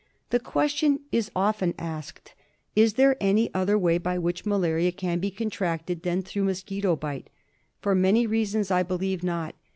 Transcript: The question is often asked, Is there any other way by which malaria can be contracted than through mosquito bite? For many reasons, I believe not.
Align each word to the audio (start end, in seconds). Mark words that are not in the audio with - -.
The 0.31 0.39
question 0.39 1.01
is 1.11 1.29
often 1.35 1.75
asked, 1.77 2.33
Is 2.75 2.95
there 2.95 3.17
any 3.21 3.53
other 3.53 3.77
way 3.77 3.99
by 3.99 4.17
which 4.17 4.47
malaria 4.47 4.91
can 4.91 5.19
be 5.19 5.29
contracted 5.29 6.01
than 6.01 6.23
through 6.23 6.45
mosquito 6.45 6.95
bite? 6.95 7.29
For 7.81 7.93
many 7.93 8.25
reasons, 8.25 8.71
I 8.71 8.81
believe 8.81 9.23
not. 9.23 9.53